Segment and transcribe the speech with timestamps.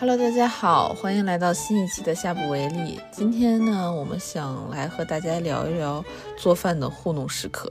[0.00, 2.98] Hello，大家好，欢迎来到新一期的下不为例。
[3.12, 6.02] 今天呢，我们想来和大家聊一聊
[6.38, 7.70] 做饭的糊弄时刻。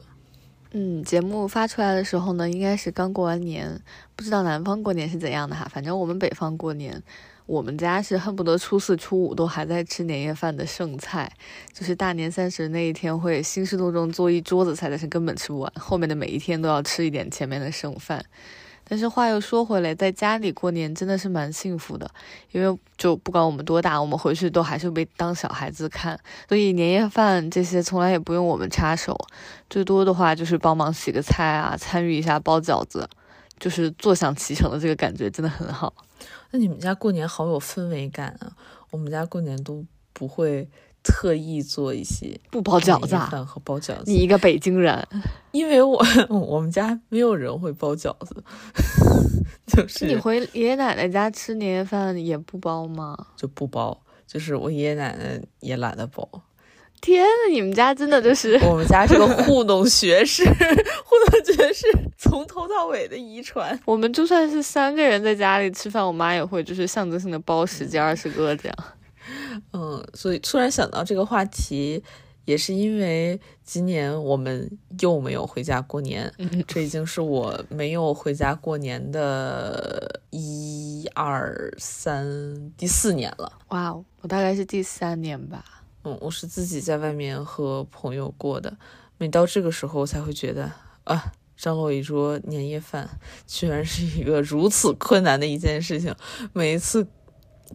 [0.69, 3.81] 嗯，节目发出来的时候呢，应该是刚过完年，
[4.15, 5.67] 不知道南方过年是怎样的哈。
[5.73, 7.01] 反正我们北方过年，
[7.47, 11.33] 我们家是恨不得初四、初五都还在吃年夜饭的剩菜，
[11.73, 18.23] 就是大年三十那一天会兴师动众做一桌子菜，但是根本吃不完，后面的每一天都要吃一点前面的剩饭。
[18.89, 22.09] 但是话又说回来，在家里过年真的是蛮幸福的，
[22.51, 29.15] 因为就不管我们多大，我们回去都还是被当小孩子看，所以年夜饭这些从来也不用我们插手，
[29.69, 33.07] 最多的话就是帮忙洗个菜啊，参与一下包饺子，
[33.59, 35.93] 就是坐享其成的这个感觉真的很好。
[36.49, 38.51] 那你们家过年好有氛围感啊！
[38.89, 40.67] 我们家过年都不会。
[41.03, 44.03] 特意做一些不包饺子饭和包饺子。
[44.05, 45.07] 你一个北京人，
[45.51, 48.43] 因为我 我们家没有人会包饺子，
[49.67, 53.17] 就是你回爷爷奶奶家吃年夜饭也不包吗？
[53.35, 56.27] 就不包，就是我爷爷奶奶也懒得包。
[57.01, 61.87] 天呐，你们家真的就是 我们家这个糊弄学士糊弄学士
[62.17, 63.79] 从头到尾的遗传。
[63.85, 68.77] 我们就算是三个人在家里吃饭，我妈也会就是象征性的包十几二十个这样。
[69.73, 72.03] 嗯，所以突然想到这个话题，
[72.45, 74.69] 也是因为今年我们
[74.99, 76.33] 又没有回家过年，
[76.67, 83.51] 这已经是我没有回家过年的一二三第四年了。
[83.69, 85.63] 哇，我大概是第三年吧。
[86.03, 88.75] 嗯，我是自己在外面和朋友过的，
[89.17, 90.71] 每到这个时候才会觉得
[91.03, 93.07] 啊，张罗一桌年夜饭
[93.45, 96.15] 居然是一个如此困难的一件事情，
[96.53, 97.05] 每一次。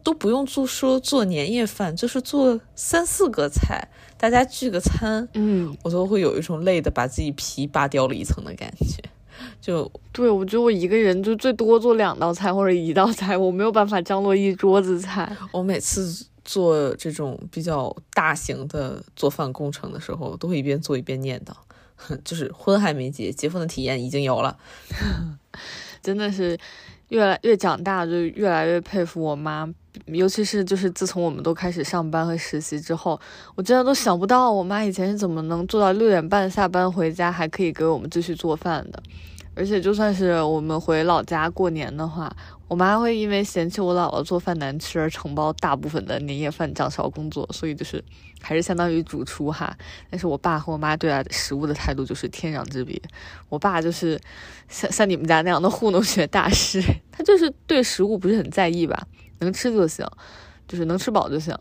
[0.03, 9.03] 都不用做说做年夜饭，就是做三四个菜，大家聚个餐，嗯，我都会有一种累的把自己皮扒掉了一层的感觉。
[9.59, 15.35] 就对我觉得我一个人就最多做两道菜或者一道菜，我没有办法张罗一桌子菜。
[15.51, 21.53] 我每次做这种比较大型的做饭工程的时候，都会一边做一边念叨，
[22.23, 24.57] 就是婚还没结，结婚的体验已经有了，
[26.01, 26.57] 真的是
[27.09, 29.73] 越来越长大，就越来越佩服我妈。
[30.05, 33.19] 尤其是就是自从我们都开始上班和实习之后，
[33.55, 39.01] 我真的都想不到我妈以前是怎么能做到六点半下班回家还可以给我们继续做饭的。
[39.57, 42.29] 而且就算是我们回老家过年的话，
[42.67, 48.03] 我妈会因为嫌弃我姥姥做饭难吃而承包大部分的年夜饭掌勺工作，所以就是
[48.41, 49.73] 还是相当于主厨哈。
[50.11, 53.01] 但是我爸和我妈对待食物的态度就是天壤之别。
[53.47, 54.19] 我爸就是
[54.67, 59.07] 像像你们家那样的糊弄学大师，他就是对食物不是很在意吧。
[59.39, 60.05] 能吃就行，
[60.67, 61.57] 就是能吃饱就行。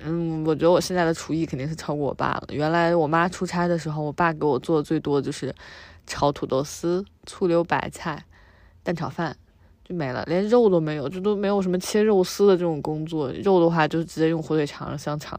[0.00, 2.44] 嗯，我觉得我现在的厨艺肯定是超过我爸了。
[2.50, 5.54] 原来我妈出差的时候，我爸给我做的最多就是
[6.06, 8.24] 炒土豆丝、醋溜白菜、
[8.82, 9.36] 蛋炒饭，
[9.84, 13.32] 就没了，连肉都没有，就都没有什么切肉丝的这种工作。
[13.42, 15.38] 肉的话就直接用火腿肠、香肠。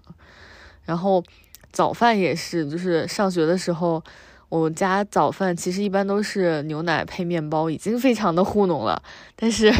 [0.83, 1.23] 然后
[1.71, 4.03] 早饭也是，就是上学的时候。
[4.49, 9.01] 我家早饭其实一般都是牛奶配面包，已经非常的糊弄了。
[9.35, 9.71] 但是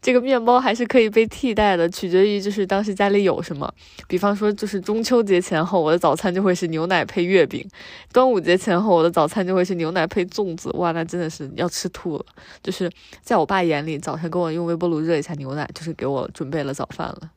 [0.00, 3.70] 这个面包还是可以被替代的，取决于就是当时家里有什么。
[4.08, 7.62] 比方说，就是中秋节前后，我的早餐就会是牛奶配月饼；
[8.10, 10.70] 端午节前后，我的早餐就会是牛奶配粽子。
[10.70, 12.24] 哇，那真的是要吃吐了。
[12.62, 12.90] 就是
[13.20, 17.30] 在我爸眼里，早上给我用微波炉热一下牛奶，就是给我准备了早饭了。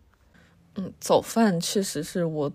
[0.75, 2.49] 嗯，早饭确实是我。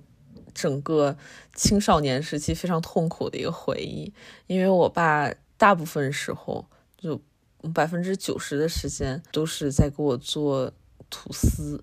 [0.55, 1.17] 整个
[1.55, 4.13] 青少年时期非常痛苦的一个回忆，
[4.47, 6.65] 因为我爸大部分时候
[6.97, 7.21] 就
[7.75, 10.73] 百分之九十的时间都是在给我做
[11.11, 11.83] 吐司，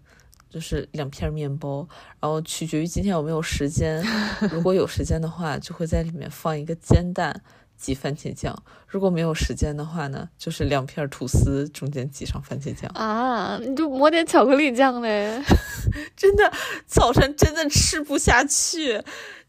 [0.50, 1.88] 就是两片面包，
[2.20, 4.04] 然后取决于今天有没有时间，
[4.52, 7.44] 如果有时间的话，就会在里面放一个煎蛋。
[7.82, 8.56] 挤番茄酱，
[8.88, 15.42] 如果没有时间的话呢，就是两片吐司中间挤上番茄酱啊，你就抹点巧克力酱嘞。
[16.16, 16.54] 真的，
[16.86, 19.02] 早晨真的吃不下去，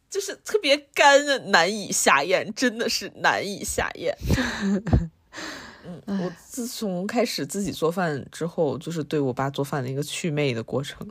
[0.09, 4.17] 就是特别干，难以下咽，真的是难以下咽。
[5.85, 11.07] 嗯，我自从开始自己做饭之后，就是对我爸做饭的一个祛魅的过程。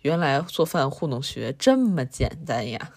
[0.00, 2.90] 原来做饭糊弄学这么简单呀。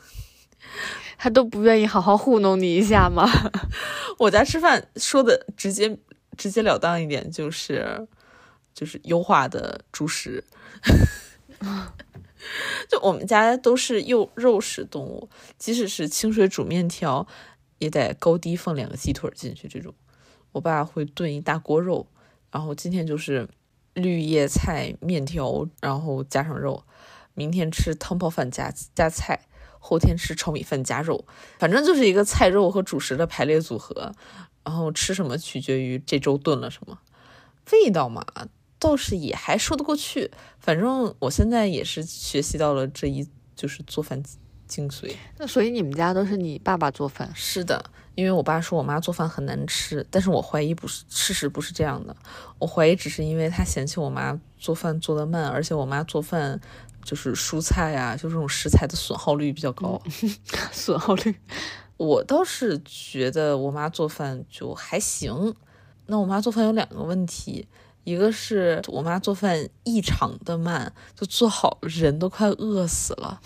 [1.18, 3.28] 他都不愿意好好糊弄你一下吗？
[4.20, 5.98] 我家吃饭说的直接
[6.38, 8.08] 直截了当一点，就是
[8.74, 10.44] 就是优化的主食。
[12.88, 17.26] 就我们家都是肉肉食动物，即使是清水煮面条，
[17.80, 19.68] 也得高低放两个鸡腿进去。
[19.68, 19.94] 这种，
[20.52, 22.06] 我爸会炖一大锅肉，
[22.52, 23.50] 然后今天就是
[23.96, 26.84] 绿叶菜面条，然后加上肉，
[27.34, 29.48] 明天吃汤泡饭加加菜。
[29.86, 31.26] 后天吃炒米饭加肉，
[31.60, 34.12] 反正就是一个菜肉和主食的排列组合。
[34.64, 36.98] 然后吃什么取决于这周炖了什么，
[37.72, 38.26] 味道嘛，
[38.80, 40.32] 倒是也还说得过去。
[40.58, 44.24] 反正我现在也是学习到了这一就是做饭
[44.68, 45.14] 精髓。
[45.38, 47.32] 那所以你们家都是你爸爸做饭？
[47.36, 52.18] 是的，因为我爸说我妈做饭很难吃，但是我怀疑不是事实不是这样的，
[52.58, 56.60] 我怀疑只是因为他嫌弃我妈做饭做得慢，而且我妈做饭
[57.06, 60.02] 就是蔬菜啊，就这种食材的损耗率比较高。
[60.74, 61.34] 损耗率，
[61.96, 65.56] 我倒是觉得我妈做饭就还行。
[66.08, 67.68] 那我妈做饭有两个问题，
[68.04, 73.40] 一个是我妈做饭异常的慢，就做好人都快饿死了。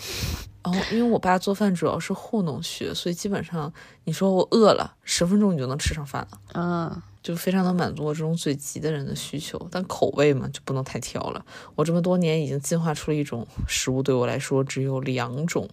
[0.62, 3.72] 然后因为我爸做饭主要是糊弄学，所以基本上
[4.04, 6.40] 你说我饿了，十分钟你就能吃上饭了。
[6.54, 11.46] 嗯，就非常能满足我这种嘴急的人的需求，但口味嘛就不能太挑了。
[11.76, 15.68] 我这么多年已经进化出了一种食物，对我来说只有两种，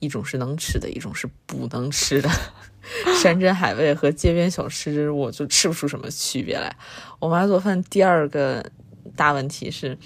[0.00, 2.30] 一种是能吃的，一种是不能吃的。
[3.20, 6.74] 山珍海味和街边小吃，我就吃不出什么区别来。
[7.18, 8.64] 我妈做饭第二个
[9.16, 9.98] 大问题是，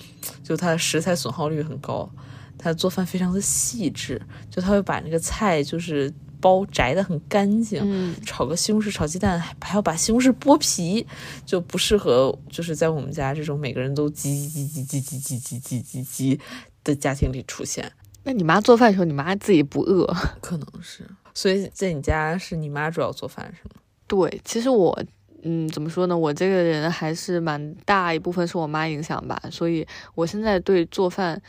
[0.43, 2.11] 就她的食材损耗率很高，
[2.59, 4.21] 她做饭非常的细致，
[4.51, 6.11] 就她会把那个菜就是
[6.41, 7.81] 包摘的很干净。
[7.85, 11.07] 嗯，炒个西红柿炒鸡蛋，还还要把西红柿剥皮，
[11.47, 16.41] 就不适合就是在我们家这种每个人都叽叽叽叽叽叽叽叽叽叽叽
[16.83, 17.91] 的家庭里出现。
[18.23, 20.07] 那你妈做饭的时候，你妈自己不饿？
[20.43, 23.81] 可能是，所以在你家是你妈主要做饭是吗？
[24.07, 25.03] 对，其实我，
[25.43, 26.17] 嗯，怎么说呢？
[26.17, 31.41] 我这个人还是蛮大一部分是我妈影响吧，所以我现在对做饭，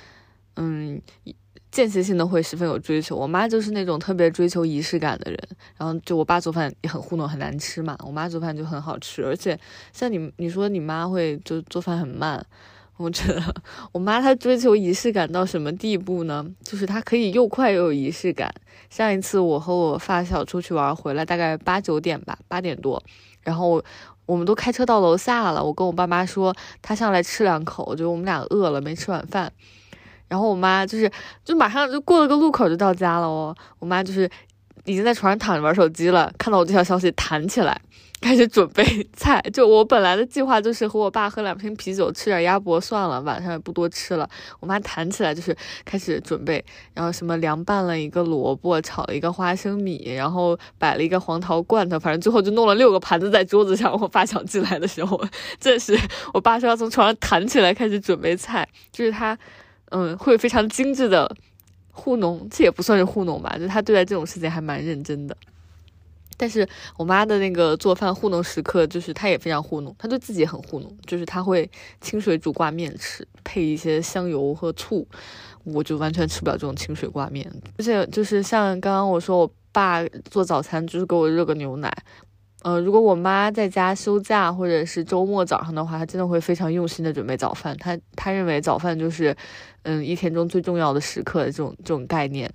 [0.55, 1.01] 嗯，
[1.71, 3.15] 间歇性的会十分有追求。
[3.15, 5.39] 我妈就是那种特别追求仪式感的人，
[5.77, 9.25] 然后就我爸做饭也很糊弄，很难吃嘛，我妈做饭就很好吃。
[9.25, 9.57] 而且
[9.93, 12.45] 像你你说你妈会就做饭很慢。
[12.97, 13.41] 我觉得
[13.91, 16.45] 我妈她追求仪式感到什么地步呢？
[16.61, 18.53] 就是她可以又快又有仪式感。
[18.91, 23.01] 上一次我和我发小出去玩回来，大概八九点吧，八点多，
[23.41, 23.83] 然后
[24.27, 25.63] 我们都开车到楼下了。
[25.63, 29.51] 我跟我爸妈说，她上来吃两口，就我们俩饿了，没吃晚饭。
[30.31, 31.11] 然后我妈就是
[31.43, 33.53] 就马上就过了个路口就到家了哦。
[33.79, 34.29] 我妈就是
[34.85, 37.81] 已经在床上躺着玩手机了，看到我这条消息弹起来。
[38.21, 38.83] 开始准备
[39.17, 44.29] 菜，就我本来的计划就是和我爸喝两瓶啤酒，吃点鸭脖算了，晚上也不多吃了。
[44.59, 46.63] 我妈弹起来就是开始准备，
[46.93, 53.91] 然后什么凉拌了一个萝卜，炒了一个花生米，然后摆了一个黄桃罐头，反正最后就弄了六个盘子在桌子上。
[53.99, 55.19] 我爸想进来的时候，
[55.59, 55.97] 这时
[56.31, 59.35] 我爸说要从床上弹起来开始准备菜，就是他，
[59.91, 61.33] 嗯，会非常精致的
[61.91, 65.37] 糊弄，这也不算是糊弄吧，就他对待这种事情还蛮认真的。
[66.37, 66.67] 但是
[66.97, 75.07] 我妈的那个做饭糊弄时刻，就是她也非常糊弄，她对自己很糊弄，就是她会清水煮挂面吃，配一些香油和醋，
[75.63, 77.47] 我就完全吃不了这种清水挂面。
[77.77, 81.95] 而且就是像刚刚我说，我爸做早餐就是给我热个牛奶，
[82.63, 87.75] 嗯，如果我妈在家休假或者是周末早上的话，她真的会非常用心的准备早饭。
[87.77, 89.35] 她她认为早饭就是，
[89.83, 92.51] 嗯，一天中最重要的时刻的这种这种概念。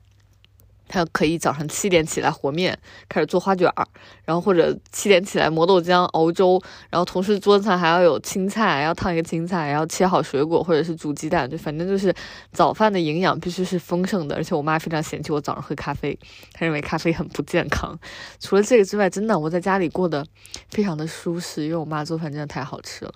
[0.89, 2.79] 他可以早上七点起来和面，
[3.09, 3.87] 开始做花卷儿，
[4.25, 12.15] 然后或者七点起来磨豆浆、熬粥，然后同时桌子上还要有青菜，要烫一个青菜，然后切好水果或者是煮鸡蛋，就反正就是
[12.53, 14.37] 早饭的营养必须是丰盛的。
[14.37, 16.19] 而且我妈非常嫌弃我早上喝咖啡，
[16.53, 17.99] 她认为咖啡很不健康。
[18.41, 20.27] 除了这个之外，真的我在家里过得
[20.71, 23.13] 非常的舒适，因为我妈做饭真的太好吃了。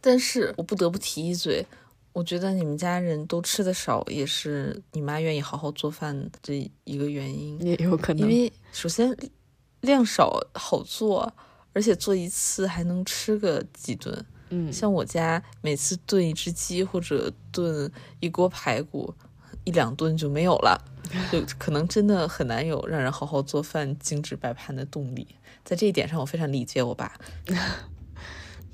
[0.00, 1.66] 但是我不得不提一嘴。
[2.12, 8.22] 我觉得你们家人都吃的少，也是你妈愿意好好做饭这一个原因，也有可能。
[8.22, 9.16] 因为首先
[9.82, 11.32] 量少好做，
[11.72, 14.26] 而且做一次还能吃个几顿。
[14.48, 19.14] 嗯，像我家每次炖一只鸡或者炖一锅排骨，
[19.64, 20.76] 一两顿就没有了，
[21.30, 25.26] 就可能真的很难有让人好好做饭、精致摆盘的动力。
[25.64, 27.16] 在这一点上，我非常理解我爸。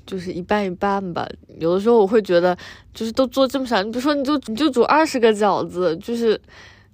[0.07, 2.57] 就是一半一半吧，有的时候我会觉得，
[2.95, 6.41] 就是都做这么少，你比如说你就你就煮二十个饺子，就是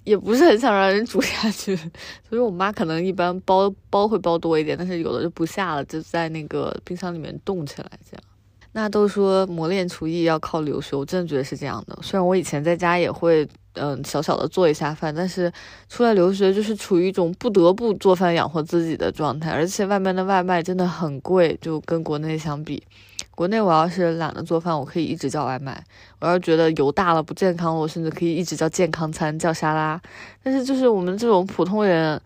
[0.03, 1.75] 也不是很想让人煮下去，
[2.27, 8.23] 所以我妈可能一般包包会包多一点，但是有的就不下了，就在那个冰箱里面冻起来这样。
[8.71, 11.97] 那都说磨练厨艺要靠留学，我真的觉得是这样的。
[12.01, 13.47] 虽然我以前在家也会。
[13.75, 15.51] 嗯，小小的做一下饭，但是
[15.89, 22.83] 出来留学就是处于一种不得不做饭养活自己的状态，而且外面的外卖真的很贵，就跟国内相比，
[23.31, 25.73] 国内我要是懒得做饭，我可以一直叫外卖；
[26.19, 29.99] 我要觉得油大了不健康，我甚至可以一直叫健康餐，叫沙拉。
[30.43, 32.21] 但是就是我们这种普通人，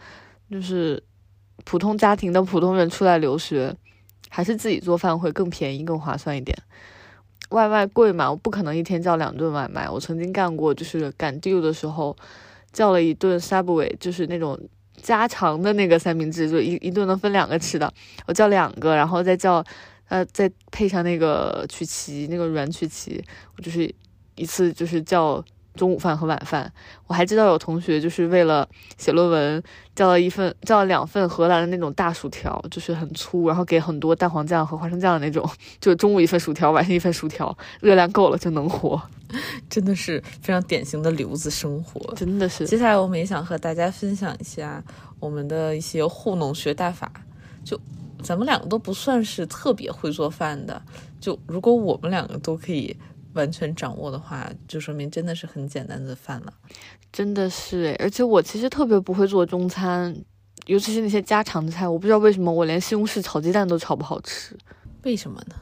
[0.51, 1.01] 就是
[1.63, 3.73] 普通家庭的普通人出来留学，
[4.29, 6.57] 还是自己做饭会更便宜、更划算一点。
[7.49, 9.89] 外卖贵嘛，我不可能一天叫两顿外卖。
[9.89, 12.15] 我曾经干过，就是赶 due 的时候，
[12.71, 14.59] 叫了一顿 Subway，就是那种
[15.01, 17.91] 加长的那个三明治，就一 一顿能分两个吃的。
[18.25, 19.63] 我叫两个，然后再叫
[20.09, 23.23] 呃，再配上那个曲奇，那个软曲奇，
[23.55, 23.93] 我就是
[24.35, 25.43] 一次就是叫。
[25.77, 26.69] 中午饭和晚饭，
[27.05, 28.67] 我还知道有同学就是为了
[28.97, 29.63] 写论文
[29.95, 39.01] 叫了一份叫了两份荷兰的那种大薯条，就是很粗，然后给很多蛋黄酱和花生酱的那种， 就中午一份薯条，晚上一份薯条，热量够了就能活，
[39.69, 42.65] 真的是非常典型的留子生活，真的是。
[42.65, 44.83] 接下来我们也想和大家分享一下
[45.19, 47.09] 我们的一些糊弄学大法，
[47.63, 47.79] 就
[48.23, 50.81] 咱们两个都不算是特别会做饭的，
[51.21, 52.97] 就如果我们两个都可以。
[53.33, 56.53] 完全掌握的话，就说明真的是很简单的饭了，
[57.11, 60.15] 真的是诶，而且我其实特别不会做中餐，
[60.65, 64.57] 尤其是那些家常的菜，我不知道为什么我连西红柿炒鸡蛋都炒不好吃，
[65.03, 65.55] 为什么呢？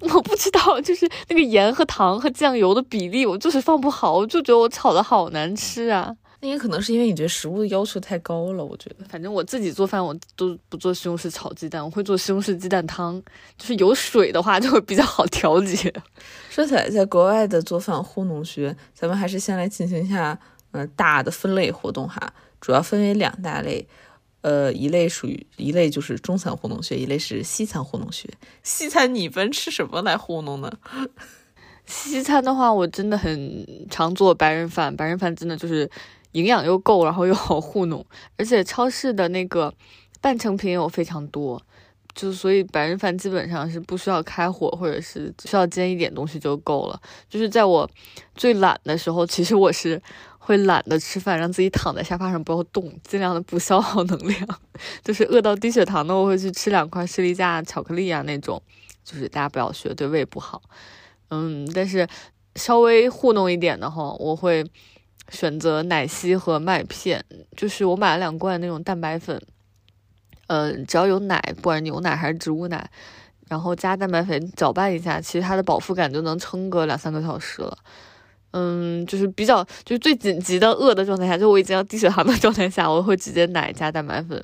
[0.14, 6.16] 我不知道，就是那个盐和糖和酱油的比例，我就是放不好，我就觉得我炒的好难吃啊。
[6.40, 9.04] 那也可能是因为你对食物的要求太高了，我觉得。
[9.08, 13.20] 反正我自己做饭，我都不做西红柿炒鸡蛋，我会做西红柿鸡蛋汤，
[13.56, 15.92] 就是有水的话就会比较好调节。
[16.48, 20.38] 说起来，在国外的做饭糊弄学，咱们还是先来进行一下，
[20.70, 23.84] 呃，大的分类活动哈，主要分为两大类，
[24.42, 28.28] 呃，一类属于一类就是中餐糊弄学，一类是西餐糊弄学。
[28.62, 30.72] 西餐你一般吃什么来糊弄呢？
[31.84, 35.90] 西餐的话，我真的很常做白人饭，白人饭真的就是。
[36.32, 38.04] 营养又够，然后又好糊弄，
[38.36, 39.72] 而且超市的那个
[40.20, 41.60] 半成品有非常多，
[42.14, 47.00] 就所以白人饭基本上是不需要开火，或者是需要煎一点东西就够了。
[47.28, 47.88] 就是在我
[48.34, 50.00] 最懒的时候，其实我是
[50.38, 54.60] 会懒得吃饭，让自己躺在沙发上不要动，尽量的不消耗能量。
[55.02, 58.60] 就是饿到低血糖的，我会去吃两块士力架巧克力啊那种，
[59.04, 60.60] 就是大家不要学，对胃不好。
[61.30, 62.06] 嗯，但是
[62.56, 64.64] 稍微糊弄一点的话，我会。
[65.30, 67.24] 选择奶昔和麦片，
[67.56, 69.40] 就是我买了两罐那种蛋白粉，
[70.46, 72.90] 呃，只要有奶，不管牛奶还是植物奶，
[73.48, 77.76] 然后加蛋白粉搅拌一下，其实它的饱腹感就能撑个两三个小时了。
[78.52, 84.42] 嗯，就是比较就是最紧急的饿的状态下，就我已经要低血糖的状态下，我会直接奶加蛋白粉。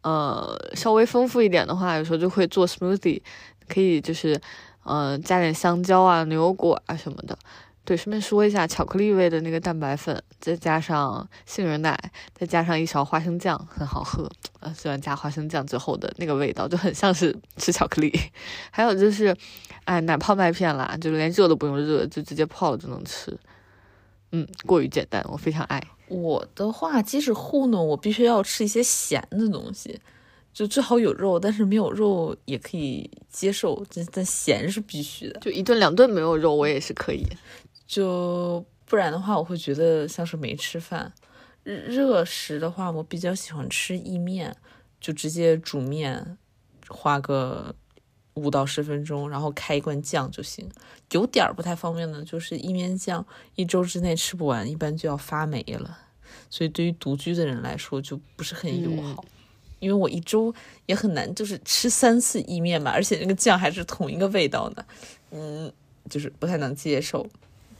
[0.00, 3.20] 呃，稍微丰富一点的话，有时候就会做 smoothie，
[3.68, 4.40] 可以就是
[4.84, 7.38] 呃加点香蕉啊、牛油果啊什么的。
[7.84, 11.98] 对，顺便说一下，巧克力味的那个蛋白粉，再加上杏仁奶，
[12.32, 14.30] 再加上一勺花生酱，很好喝。
[14.60, 18.12] 呃，喜欢加花生酱之后的那个味道，就很像是吃巧克力。
[18.70, 19.36] 还有就是，
[19.84, 23.36] 哎，奶泡麦片啦，就是连热都不用热，就直接泡了就能吃。
[24.30, 25.82] 嗯，过于简单，我非常爱。
[26.06, 30.00] 我的话，即使糊弄，我必须要吃一些咸的东西，
[30.54, 35.40] 就最好有肉，但是没有肉也可以接受，但但咸是必须的。
[35.40, 37.26] 就一顿两顿没有肉，我也是可以。
[37.92, 41.12] 就不然的话，我会觉得像是没吃饭。
[41.62, 44.56] 热食的话，我比较喜欢吃意面，
[44.98, 46.38] 就直接煮面，
[46.88, 47.74] 花个
[48.32, 50.66] 五到十分钟，然后开一罐酱就行。
[51.10, 55.98] 有点儿不太方便的，就是意面酱一周之内吃不完，一般就要发霉了。
[56.48, 59.22] 所以对于独居的人来说，就不是很友好。
[59.80, 60.54] 因为我一周
[60.86, 64.86] 也很难，就是吃三次意面嘛，而且那个酱还是同一个味道的，
[65.30, 65.70] 嗯，
[66.08, 67.26] 就是不太能接受。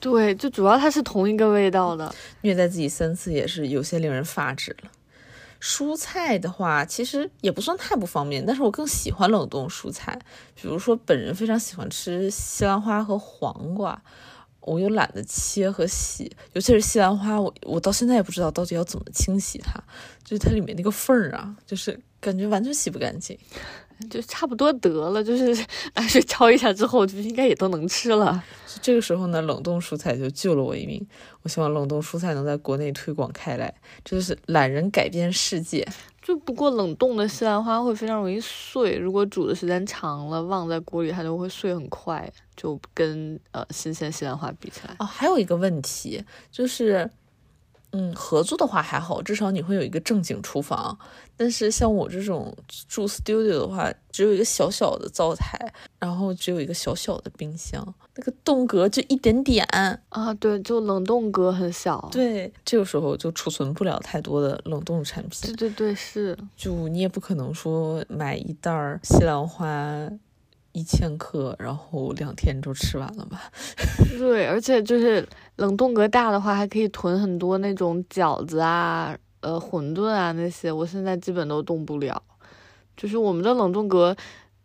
[0.03, 4.91] 对，就主要它是同一个味道的，虐待自己三次也是有些令人发指了。
[5.61, 10.19] 蔬菜的话，其实也不算太不方便，但是我更喜欢冷冻蔬菜，
[10.61, 14.03] 比如说本人非常喜欢吃西兰花和黄瓜，
[14.63, 19.81] 我又懒得切和洗，尤其是西兰花，我我到现在也不知道到底要怎么清洗它，
[20.25, 23.39] 就是它里面那个缝儿啊，就是感觉完全洗不干净。
[24.11, 28.43] 就差不多得了，就是拿水焯一下之后，就应该也都能吃了。
[28.81, 31.07] 这个时候呢，冷冻蔬菜就救了我一命。
[31.43, 33.73] 我希望冷冻蔬菜能在国内推广开来，
[34.05, 35.87] 这就是懒人改变世界。
[36.21, 44.95] 就不过冷冻的西兰花会非常容易碎，如果煮的时间长了，忘在锅里，它就会碎很快，就跟呃新鲜西兰花比起来。
[44.99, 47.11] 哦，还有一个问题就是。
[47.93, 50.99] 嗯，合租的话还好，至少你会有一个正经厨房。
[51.37, 52.55] 但是像我这种
[52.89, 55.59] 住 studio 的话，只有一个小小的灶台，
[55.99, 57.83] 然后只有一个小小的冰箱，
[58.17, 59.67] 那个冻格就一点点
[60.09, 60.33] 啊。
[60.35, 62.09] 对，就冷冻格很小。
[62.13, 65.55] 对，这个时候就储存不了太多的冷冻产品。
[65.55, 66.37] 对对对，是。
[66.57, 70.09] 就你也不可能说买一袋西兰花。
[70.75, 73.43] 一千克，然后两天就吃完了吧？
[74.19, 75.23] 对，而且就是
[75.57, 80.73] 冷冻格大的话，还可以囤很多那种饺子啊、呃馄饨啊那些。
[80.73, 82.23] 我现在基本都冻不了，
[82.97, 84.17] 就是我们的冷冻格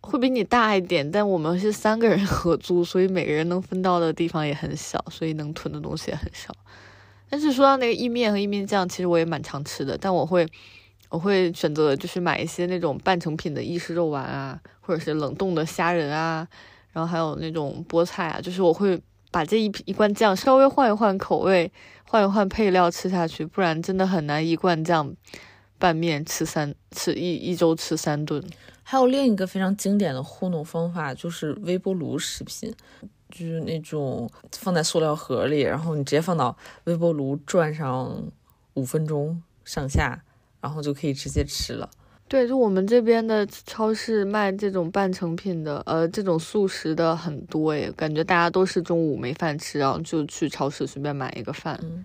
[0.01, 6.53] 会比你大一点，但我们是三个人 合租，所以每个人能分到的地方也很小，所以能囤的东西也很少。
[7.29, 10.47] 但是说到那个意面和意面酱，其实我也蛮常吃的，但我会
[11.09, 16.47] 我会选择就是买一些那种半成品的意式肉丸啊，或者是冷冻的虾仁啊，
[16.93, 18.97] 然后还有那种菠菜啊，就是我会
[19.37, 21.71] 把这一一罐酱稍微换一换口味，
[22.09, 25.15] 换一换配料吃下去，不然真的很难一罐酱
[25.77, 28.43] 拌面吃三吃一一周吃三顿。
[28.81, 32.73] 还有另一个非常经典的糊弄方法，就是微波炉食品，
[33.29, 38.19] 就是那种放在塑料盒里，然后你直接放到微波炉转上
[38.73, 40.23] 五分钟上下，
[40.59, 41.87] 然后就可以直接吃了。
[42.29, 51.79] 对，就我们这边的超市卖这种半成品的，呃，这种速食的很多诶，感觉大家都是中午没饭吃，然后就去超市随便买一个饭。
[51.83, 52.03] 嗯，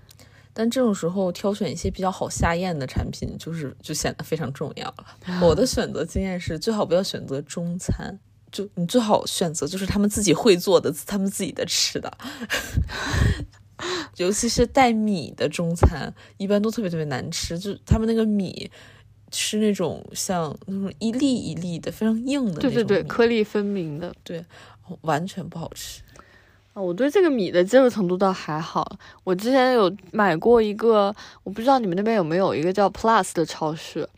[0.55, 5.07] 但这种时候挑选一些比较好下咽的产品，就是就显得非常重要了。
[5.43, 8.17] 我的选择经验是，最好不要选择中餐，
[8.53, 12.17] 就你最好选择就是他们自己会做的，他们自己的吃的。
[14.19, 18.71] 尤其是带米的中餐，一般都特别特别难吃，就他们那个米。
[19.33, 24.45] 吃那种像那种一粒一粒的非常硬的，对对对，颗粒分明的，对，
[25.01, 26.03] 完全不好吃。
[26.75, 28.99] 啊，我对这个米的接受程度倒还好。
[29.25, 34.09] 我之前有买过一个，我不知道你们那边有没有一个叫 Plus 的超市，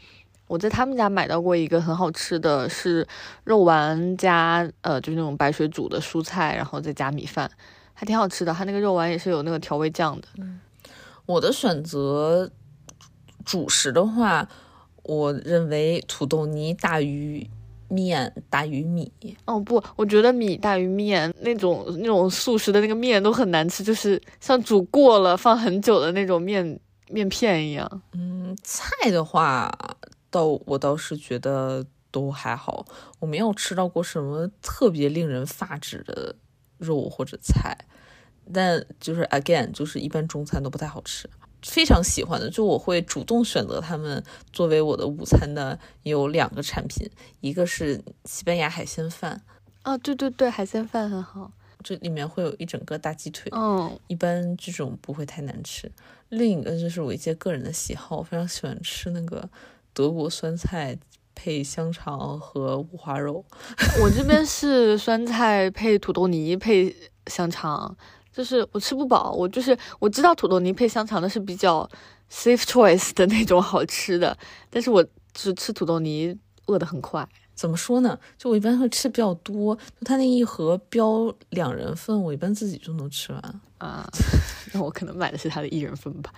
[0.47, 3.07] 我在他们家买到过一个很好吃的，是
[3.45, 7.51] 肉丸加呃，就是那种白水煮的蔬菜，然后再加米饭，
[7.93, 8.53] 还挺好吃的。
[8.53, 10.29] 它那个肉丸也是有那个调味酱的。
[10.39, 10.61] 嗯，
[11.27, 12.51] 我的选择
[13.45, 14.49] 主食的话。
[15.05, 17.49] 我认为土豆泥大于
[17.89, 19.13] 面大于米。
[19.45, 21.33] 哦不，我觉得米大于面。
[21.41, 28.03] 那种那种速食的那个面都很难吃，就是像煮过了放很久的那种面面片一样。
[28.13, 29.71] 嗯，菜的话，
[30.31, 32.85] 倒我倒是觉得都还好。
[33.21, 36.35] 我没有吃到过什么特别令人发指的
[36.79, 37.77] 肉或者菜，
[38.53, 41.29] 但就是 again，就是一般中餐都不太好吃。
[41.67, 47.09] 非常喜欢的，就我会主动选择他们作为我的午餐的有两个产品，
[47.41, 49.41] 一个是西班牙海鲜饭，
[49.83, 51.51] 哦，对对对，海鲜饭很好，
[51.83, 55.91] 这里面会有一整个大鸡腿，嗯，一般这种不会太难吃。
[56.29, 59.49] 另一个就是我一些个人的喜好，非常喜欢吃那个
[59.95, 60.99] 德国酸菜
[61.35, 63.45] 配香肠和五花肉。
[64.03, 66.95] 我这边是酸菜配土豆泥配
[67.29, 67.97] 香肠。
[68.35, 71.89] 就是我吃不饱，我就是我知道土豆泥配香肠的是比较
[72.29, 74.37] safe choice 的那种好吃的，
[74.69, 77.27] 但是我只吃土豆泥饿得很快。
[77.55, 78.19] 怎么说呢？
[78.37, 84.05] 就我一般会吃比较多，就他那一盒标两人份，我一般自己就能吃完啊。
[84.75, 86.33] 那我可能买的是他的一人份吧。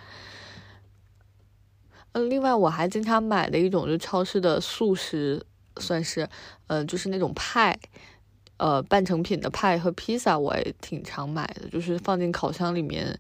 [2.13, 5.43] 嗯，另外我还经常买的一种就超市的速食，
[5.79, 6.29] 算是
[6.67, 7.79] 呃就是那种派。
[8.59, 13.15] 呃，半成品的派和披萨我也挺常买的，就是放进烤箱里面，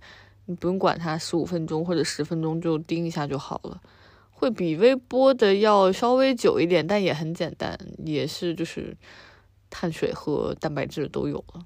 [0.46, 3.78] 你不用管它十五分钟或者十分钟就叮一下就好了，
[4.30, 8.96] 会比微波的要稍微久一点，但也很简单，也是就是
[9.68, 11.60] 碳水和蛋白质都有了。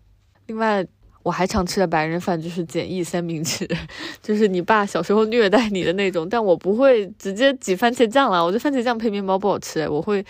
[0.46, 0.84] 另外，
[1.22, 3.68] 我还常吃的白人饭就是简易三明治，
[4.20, 10.26] 就是你爸小时候虐待你的那种，但我不会直接挤番茄酱了，我觉得番茄酱配面包不好吃，我会。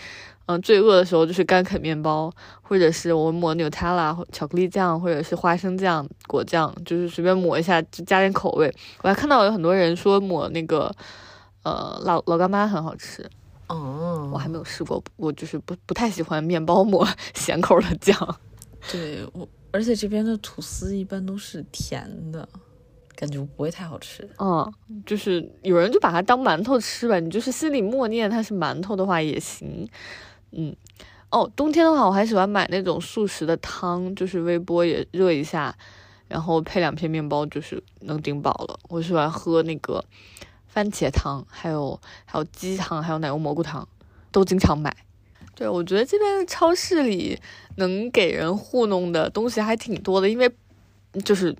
[0.51, 2.29] 嗯，最饿的时候就是干啃面包，
[2.61, 8.75] 或者是我抹 Nutella 巧克力酱，或者是花生酱、果酱，就是随便抹一下，就加点口味。
[9.03, 10.93] 我还看到有很多人说抹那个
[11.63, 13.25] 呃老老干妈很好吃，
[13.69, 18.37] 哦，我还没有试过，我就是不不太喜欢面包抹 咸口的酱。
[18.91, 22.49] 对我，而且这边的吐司一般都是甜的，
[23.15, 24.29] 感觉不会太好吃。
[24.41, 24.73] 嗯，
[25.07, 29.89] 就是有人就把它当馒头吃吧，你就是心里默念它是馒头的话也行。
[30.53, 30.75] 嗯，
[31.31, 35.73] 哦，冬天的话，我还喜欢买那种速食的汤，就是微波也热一下，
[36.27, 38.79] 然后配两片面包，就是能顶饱了。
[38.89, 40.05] 我喜欢喝那个
[40.67, 43.87] 番茄汤，还有还有鸡汤，还有奶油蘑菇汤，
[44.33, 44.95] 都经常买。
[45.55, 47.39] 对，我觉得这边超市里
[47.77, 50.51] 能给人糊弄的东西还挺多的，因为
[51.25, 51.55] 就是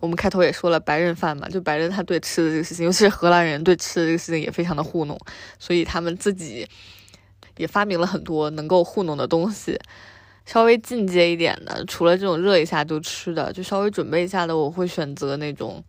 [0.00, 5.16] 我们开头也说了，白人饭嘛，就白人他对吃的这个事情，尤其是荷兰人对吃的这个事情也非常的糊弄，
[5.60, 6.66] 所以他们自己。
[7.56, 9.78] 也发明了很多能够糊弄的东西，
[10.44, 15.82] 稍微进阶一点的，除了这种热一下就吃的，就稍微准备一下的，我会选择那种，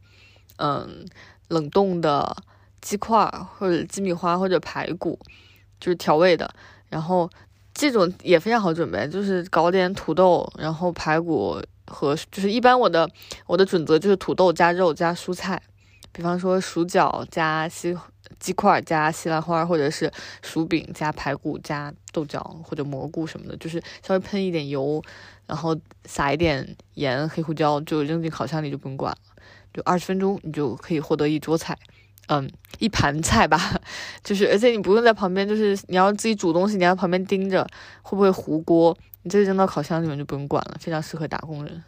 [0.58, 1.06] 嗯，
[1.50, 2.36] 冷冻的
[2.82, 5.20] 鸡块或者鸡米花或者排骨，
[5.80, 6.54] 就是调味的。
[6.90, 7.30] 然后
[7.74, 13.10] 这种也非常好准备，就是搞点土豆，然后排骨和就是一般我的
[13.46, 15.62] 我的准则就是土豆加肉加蔬菜，
[16.18, 17.96] 比方说薯角加西。
[18.40, 20.12] 鸡块加西兰花，或者是
[20.44, 25.02] 薯饼加排骨加豆角或者蘑菇什么的，就是稍微喷一点油，
[25.48, 29.18] 然后撒一点盐、黑胡椒，就扔进烤箱里就不用管了，
[29.74, 31.76] 就二十分钟你就可以获得一桌菜，
[32.28, 33.58] 嗯一盘菜吧，
[34.22, 37.66] 就是而且你不用在旁边，就是你要自己煮东西，你要旁边盯着
[38.02, 41.82] 会不会糊锅，你这个扔到烤箱里面就不用管了，非常适合打工人。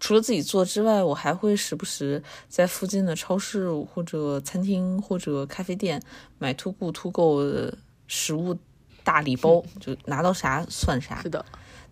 [0.00, 6.00] 除了自己做之外，我还会时不时在附近的超市或者餐厅或者咖啡店
[6.38, 8.56] 买 to go to go 的食物
[9.02, 11.20] 大礼包， 就拿到啥算啥。
[11.22, 11.44] 是的，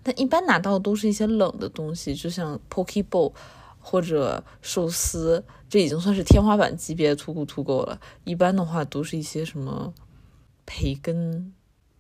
[0.02, 3.32] 但一般拿到的都是一些冷的东西，就像 poke bowl
[3.80, 8.00] 或者寿司，这已经算是天花板级别的 to go to go 了。
[8.24, 9.92] 一般的话都是一些什么
[10.64, 11.52] 培根、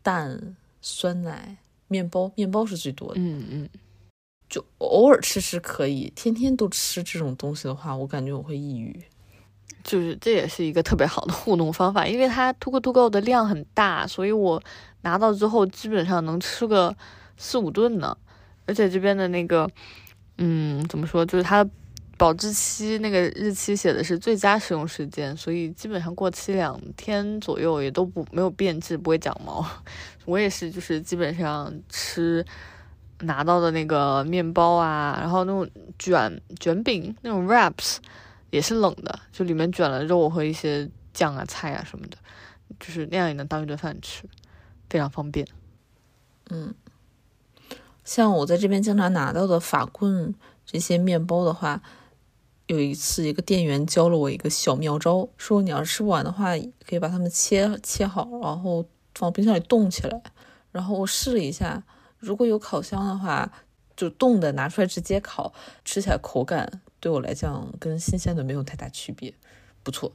[0.02, 1.56] 蛋、酸奶、
[1.88, 3.20] 面包，面包是最多的。
[3.20, 3.68] 嗯嗯。
[4.48, 9.02] 就偶尔吃吃可以，天天都吃这种东西的话，我感觉我会抑郁。
[9.82, 14.60] 就是这也是一个特别好的糊弄方法，因为它 to go to go 的量很大，所以我
[15.02, 16.96] 拿到之后基本上能吃个
[17.36, 18.16] 四五顿呢。
[18.66, 19.70] 而且这边的那个，
[20.38, 21.70] 嗯，怎么说，就是它的
[22.16, 29.64] 保质期那个日期写的是最佳使用时间，所以基本上过期两天左右也都不没有变质，不会长毛。
[30.26, 32.44] 我也是，就是基本上吃。
[33.20, 37.96] 拿到的那个面包啊，然后那种卷卷饼那种 wraps
[38.50, 42.16] 也是冷的，就里面卷了肉和一些酱啊菜啊什么的，
[42.78, 44.28] 就是那样也能当一顿饭吃，
[44.90, 45.46] 非常方便。
[46.50, 46.74] 嗯，
[48.04, 50.34] 像我在这边经常拿到的法棍
[50.66, 51.82] 这些面包的话，
[52.66, 60.22] 有一次一个店员教了我一个小妙招，说你要是吃不完的话，可以把它们切切好，然后放冰箱里冻起来。
[60.70, 61.82] 然后我试了一下。
[62.18, 63.50] 如果有烤箱的话，
[63.96, 65.52] 就冻的拿出来直接烤，
[65.84, 69.32] 吃起来口感对我来讲跟新鲜的没有太大区别，
[69.82, 70.12] 不错。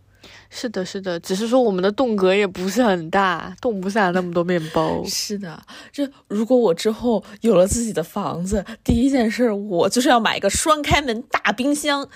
[0.52, 5.04] 是的，是的，只是说我们的冻格也不是很大，冻不下那么多面包。
[5.10, 5.60] 是的，
[5.92, 12.08] 这如果我之后有了自己的房子，第一件事我就是要买一个双开门大冰箱。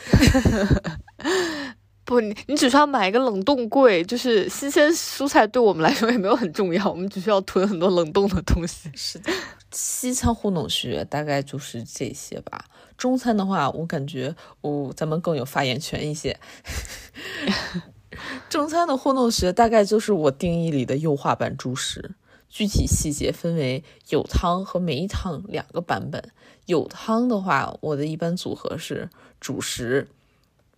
[2.06, 8.91] 不，你你只需要买一个冷冻柜，就是新鲜蔬菜对我们来说也没有很重要，我们只需要囤很多冷冻的东西。
[8.93, 9.32] 是的，
[9.76, 12.66] 西餐糊弄学大概就是这些吧。
[12.98, 16.40] 中餐的话，我感觉我咱们更有发言权一些。
[18.50, 22.16] 中餐的糊弄学大概就是我定义里的优化版主食，
[22.50, 26.32] 具体细节分为有汤和没汤两个版本。
[26.66, 29.10] 有汤的话，我的一般组合是
[29.40, 30.08] 主食。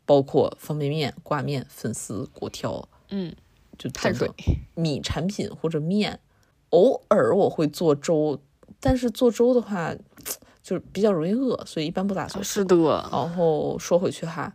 [0.08, 3.36] 包括方便面、挂面、粉丝、果条，嗯，
[3.78, 4.32] 就碳水、
[4.74, 6.22] 米产品或者面。
[6.70, 8.40] 偶尔我会做粥，
[8.80, 9.94] 但是做粥的话，
[10.62, 12.44] 就是比较容易饿，所以一般不打算。
[12.44, 12.76] 是的。
[13.12, 14.54] 然后说回去哈，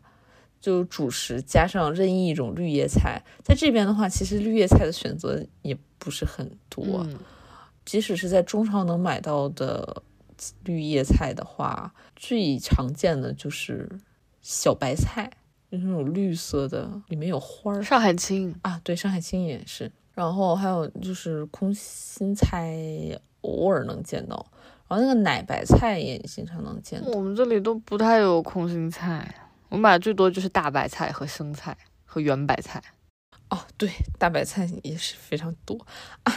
[0.60, 7.06] 就主食加上任意一种绿叶菜，在这边的话，其实绿叶菜的选择也不是很多。
[7.84, 10.02] 即使是在中超能买到的
[10.64, 13.88] 绿叶菜的话，最常见的就是
[14.40, 15.30] 小白菜。
[15.70, 17.82] 就是那种绿色的，里面有花儿。
[17.82, 19.90] 上海青啊，对，上海青也是。
[20.12, 24.44] 然后还有就是空心菜，偶尔能见到。
[24.88, 27.08] 然后那个奶白菜也经常能见到。
[27.12, 29.34] 我们这里都不太有空心菜，
[29.68, 32.82] 我们买的最多就是大白菜和生菜和圆白菜。
[33.48, 35.78] 哦，对，大白菜也是非常多
[36.24, 36.32] 啊。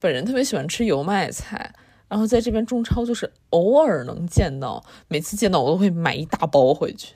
[0.00, 1.72] 本人特别喜欢吃油麦菜，
[2.08, 7.14] 然后在这边中超就是偶尔能见到，每次见到我都会买一大包回去。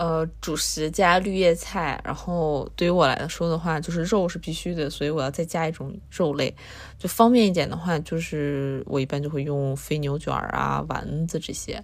[0.00, 6.56] 呃，主食加绿叶菜，然后对于我来说的话，就是肉是必须的，所以我要再加一种肉类，
[6.98, 11.78] 就方便一点的话，就是我一般就会用肥牛卷啊、丸子这些。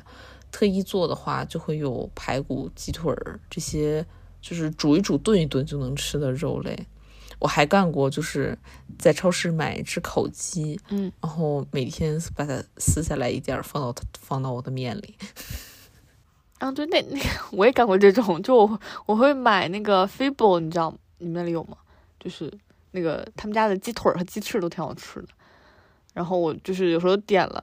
[0.50, 4.06] 特意做的话，就会有排骨、鸡腿儿这些，
[4.40, 6.86] 就是煮一煮、炖一炖就能吃的肉类。
[7.38, 8.56] 我还干过，就是
[8.98, 15.14] 在超市买一只烤鸡，嗯，然后每天把它撕下来一点，放到放到我的面里。
[16.58, 17.20] 啊，对，那那
[17.52, 21.76] 我也干过这种，就我我会买那个 f i b o 你知道你们那里有吗？
[22.18, 22.52] 就是
[22.92, 25.28] 那个他们家的鸡腿和鸡翅都挺好吃的。
[26.14, 27.62] 然后我就是有时候点了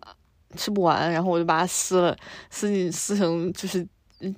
[0.55, 2.15] 吃不完，然后我就把它撕了，
[2.51, 3.85] 撕进撕成就是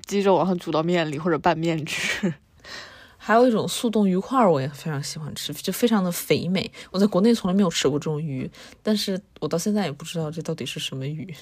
[0.05, 2.33] 鸡肉，然后煮到面里或者拌面吃。
[3.17, 6.71] 还有一种速冻鱼块，我也非常喜欢吃，就非常的肥美。
[6.91, 8.49] 我在国内从来没有吃过这种鱼，
[8.81, 11.35] 但是我到现在也不知道这到底是什么鱼。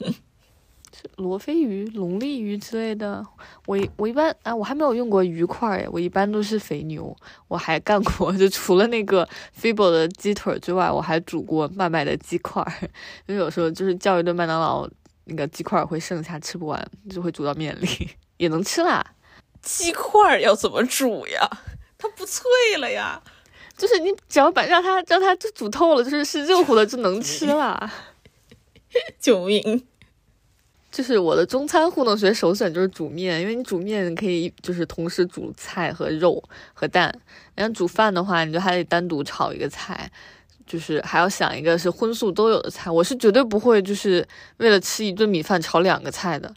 [1.16, 3.24] 罗非鱼、龙利鱼之类的，
[3.66, 7.16] 我我一般啊，我还没有用过鱼块诶，我一般都是肥牛。
[7.48, 12.62] 我还干过， 就除了那个 Fibo 的鸡腿之外，我还煮过麦麦的鸡块。
[13.26, 14.88] 因为有时候就是叫一顿麦当劳，
[15.24, 19.04] 那个鸡块会剩下吃不完，就会煮到面里， 也能吃啦。
[19.62, 21.48] 鸡块要怎么煮呀？
[21.98, 22.44] 它不脆
[22.78, 23.22] 了呀？
[23.76, 27.92] 就是你只要把让它让它就煮透了，就是是热乎的就能吃了。
[29.20, 29.86] 救命！
[30.96, 37.14] 就是我的中餐糊弄学首选就是煮面，因为你煮面可以就是同时煮菜和肉和蛋，
[37.54, 40.10] 然后煮饭的话，你就还得单独炒一个菜，
[40.66, 42.90] 就是还要想一个是荤素都有的菜。
[42.90, 46.50] 我是绝对不会就是为了吃一顿米饭炒两个菜的，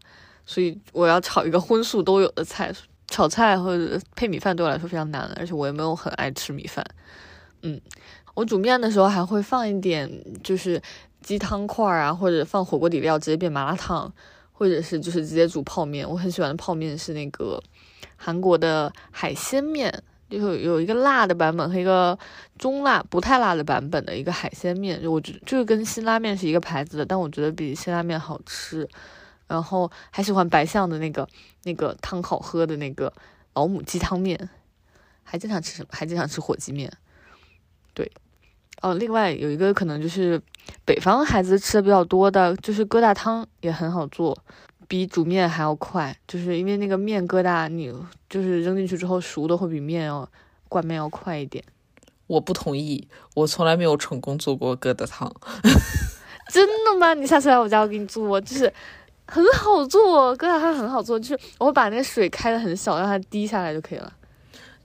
[0.46, 2.74] 所以我要炒一个荤素都有的菜。
[3.08, 6.86] 炒菜或者配米饭对我来说非常难，而且我也没有很爱吃米饭。
[7.62, 7.82] 嗯，
[8.36, 10.10] 我煮面的时候还会放一点
[10.42, 10.82] 就是
[11.30, 14.12] 鸡汤块啊，或者放火锅底料直接变麻辣烫，
[14.52, 16.10] 或者是就是直接煮泡面。
[16.10, 17.62] 我很喜欢的泡面是那个
[18.18, 19.94] 韩国的海鲜面，
[20.28, 22.18] 就是有一个辣的版本和一个
[22.58, 25.00] 中辣不太辣的版本的一个海鲜面。
[25.06, 28.90] 我觉得这个跟辛拉面是一个牌子的，但我觉得比辛拉面好吃。
[29.46, 31.28] 然后还喜欢白象的那个
[31.66, 33.14] 那个汤好喝的那个
[33.54, 34.50] 老母鸡汤面，
[35.22, 35.90] 还经常吃什么？
[35.92, 36.92] 还经常吃火鸡面。
[37.94, 38.12] 对，
[38.82, 40.42] 哦，另外有一个可能就是
[40.86, 44.38] 北方孩子吃的比较多的，就是疙瘩汤也很好做，
[44.88, 47.94] 比煮面还要快，就是因为那个面疙瘩，你
[48.30, 50.28] 就是扔进去之后熟的会比面要
[50.68, 51.64] 挂面要快一点。
[52.28, 55.34] 我不同意，我从来没有成功做过疙瘩汤。
[56.52, 57.14] 真的吗？
[57.14, 58.72] 你下次来我家，我给你做，就是。
[59.32, 64.12] 很好做，疙瘩汤很好做，就是我把那个水开的很小，让它滴下来就可以了，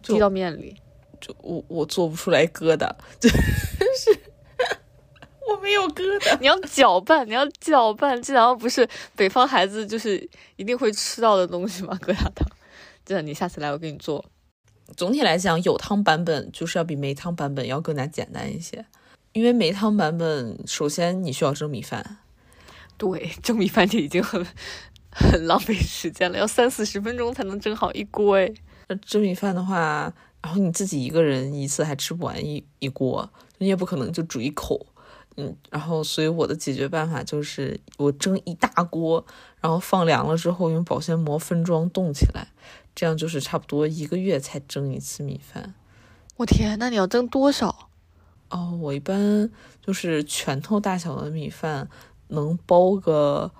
[0.02, 0.76] 滴到面里。
[1.24, 4.20] 就我我做不出来疙瘩，真是
[5.48, 6.38] 我没有疙瘩。
[6.40, 11.98] 你要搅拌，你要搅拌，这难道不是北方孩子就是一定会吃到的东西吗？
[12.02, 12.46] 疙瘩汤，
[13.04, 14.24] 真的，你下次来我给你做。
[14.96, 18.84] 总体来讲，有汤版本就是要比没汤版本要更加简单一些，
[19.32, 22.18] 因为没汤版本首先你需要蒸米饭。
[22.98, 24.46] 对，蒸米饭就已经很
[25.10, 28.52] 很浪费时间了，要三四十分钟才能蒸好一锅哎。
[28.88, 30.12] 那蒸米饭的话，
[30.44, 34.84] 然后你自己一个人一次还吃不完一一锅，你也不可能就煮一口，
[35.36, 39.24] 嗯，然后所以我的解决办法就是我蒸一大锅，
[39.62, 42.48] 然后放凉了之后用保鲜膜分装冻起来，
[42.94, 45.72] 这样就是差不多一个月才蒸一次米饭。
[46.36, 47.88] 我天，那你要蒸多少？
[48.50, 51.88] 哦，我一般就是拳头大小的米饭。
[52.28, 53.52] 能包个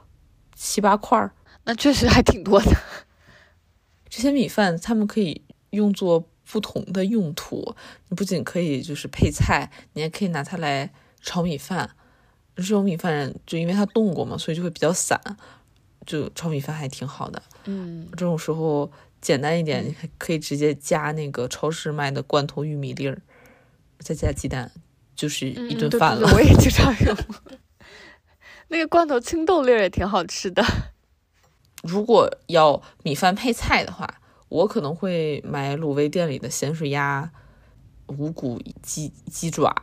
[0.57, 2.73] 七八块儿，那确实还挺多的。
[4.09, 7.75] 这些米饭他们可以用作不同的用途，
[8.09, 11.91] 你不仅可以就是配菜，你还可以拿它来炒米饭。
[12.55, 15.21] 这种米饭就因为它冻过嘛，所以就会比较散，
[16.07, 17.43] 就炒米饭还挺好的。
[17.65, 18.89] 嗯，这种时候
[19.21, 23.21] 简单一点，你还可以直接加那个超市卖的罐头玉米粒儿，
[23.99, 24.71] 再加鸡蛋，
[25.17, 26.33] 就是一顿饭了。
[26.33, 27.17] 我也经常用。
[28.69, 30.65] 那个罐头青豆粒儿也挺好吃的。
[31.83, 34.21] 如果要米饭配菜的话，
[34.55, 37.29] 我可能会买卤味店里的咸水鸭、
[38.07, 39.75] 五谷鸡鸡爪，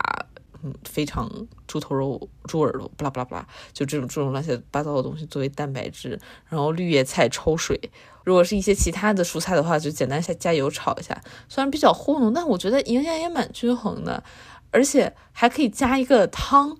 [0.62, 1.30] 嗯，肥肠、
[1.66, 6.18] 猪头肉、猪耳朵，巴拉巴拉巴拉，就这种这种乱七八糟的东西作为蛋白质。
[6.48, 7.78] 然后绿叶菜焯水。
[8.24, 11.20] 如果是一些其他的蔬菜的话，就简单下加油炒一下。
[11.50, 14.24] 虽然比较糊弄，但我觉得营养也蛮均衡的，
[14.70, 16.78] 而且还可以加一个汤。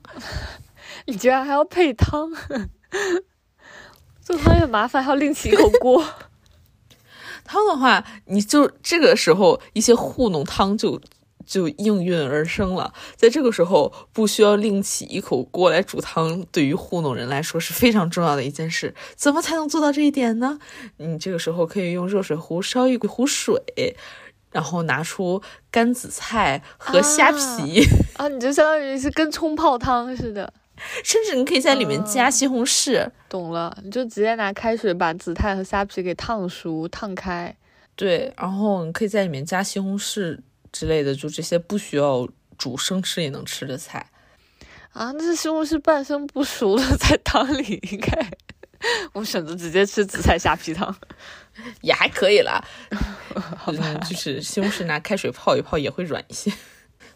[1.05, 2.31] 你居然还要配汤，
[4.23, 6.03] 做汤也麻烦，还要另起一口锅。
[7.45, 11.01] 汤的话，你就这个时候一些糊弄汤就
[11.45, 12.93] 就应运而生了。
[13.17, 18.95] 在这个时候，不需要另起一口锅来煮汤，对于糊弄人来说是非常重要的一件事。
[19.17, 20.59] 怎么才能做到这一点呢？
[20.99, 23.97] 你这个时候可以用热水壶烧一壶水，
[24.51, 30.53] 然后拿出干紫菜和虾皮啊，你就相当于是跟冲泡汤似的。
[31.05, 37.55] 甚至你可以在里面加西红柿，懂了，你就直接拿开水把紫菜和虾皮给烫熟、烫开。
[37.95, 40.39] 对，然后你可以在里面加西红柿
[40.73, 44.11] 之类的，就这些不需要煮生吃也能吃的菜。
[44.93, 48.31] 啊，那是西红柿半生不熟的 在汤里，应该
[49.13, 50.95] 我选择直接吃紫菜虾皮汤，
[51.83, 52.65] 也还可以啦。
[53.57, 56.53] 好 吧，就是西红柿拿开水泡一泡也会软一些。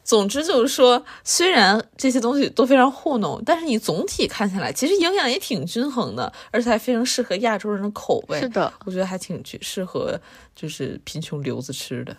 [0.06, 8.38] 总之就是说，虽然这些东西都非常糊弄，但是你总体看下来，其实营养也挺均衡的，而且还非常适合亚洲人的口味。
[8.38, 10.16] 是的，我觉得还挺适合，
[10.54, 12.16] 就是贫穷留子吃的。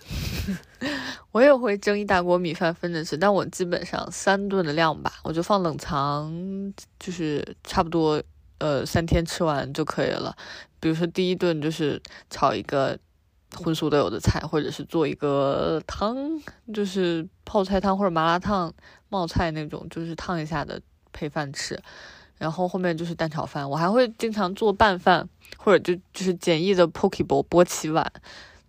[1.31, 6.29] 我也会蒸一大锅米饭分着吃，但我基本上三顿的量吧，我就放冷藏，
[6.99, 8.21] 就是差不多
[8.57, 10.35] 呃三天吃完就可以了。
[10.81, 12.99] 比如说第一顿就是炒一个。
[13.55, 16.15] 荤素都有的菜，或者是做一个汤，
[16.73, 18.73] 就是泡菜汤或者麻辣烫、
[19.09, 20.81] 冒菜那种，就是烫一下的
[21.13, 21.79] 配饭吃。
[22.37, 28.11] 然后后面就是蛋炒饭，我还会经常做拌饭，或者就就是简易的 poke bowl 波奇碗。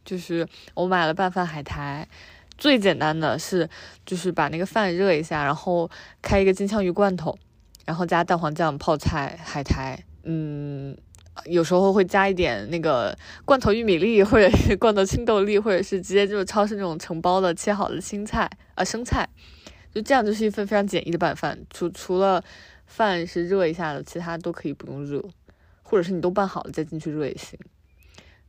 [0.04, 2.08] 就是我买了拌饭海苔，
[2.56, 3.68] 最简单的是
[4.06, 5.90] 就是把那个饭热一下，然后
[6.22, 7.38] 开一个金枪鱼罐头，
[7.84, 10.96] 然后加蛋黄酱、泡菜、海苔，嗯。
[11.44, 19.28] 有时候会加一点那个罐头玉米粒，或者是罐头青豆粒，或者是直接就是超市那种成包的切好的青菜啊生菜，
[19.94, 21.58] 就这样就是一份非常简易的拌饭。
[21.70, 22.42] 除除了
[22.86, 25.22] 饭是热一下的，其他都可以不用热，
[25.82, 27.58] 或者是你都拌好了再进去热也行。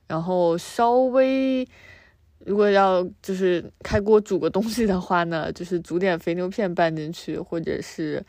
[0.07, 1.67] 然后稍微
[2.45, 8.25] 如果要就是开锅煮个东西的话呢，就是煮点肥牛片拌进去，或者是